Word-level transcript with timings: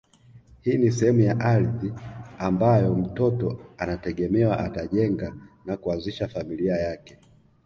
Hii 0.61 0.77
ni 0.77 0.91
sehemu 0.91 1.19
ya 1.19 1.39
ardhi 1.39 1.93
ambayo 2.39 2.95
mtoto 2.95 3.59
anategemewa 3.77 4.59
atajenga 4.59 5.35
na 5.65 5.77
kuanzisha 5.77 6.27
familia 6.27 6.75
yake 6.77 7.17